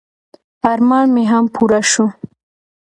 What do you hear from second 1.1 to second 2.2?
مې هم پوره شو.